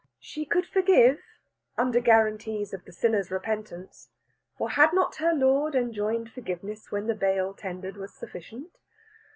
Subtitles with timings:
[0.19, 1.21] She could forgive,
[1.77, 4.09] under guarantees of the sinner's repentance;
[4.57, 8.79] for had not her Lord enjoined forgiveness where the bail tendered was sufficient?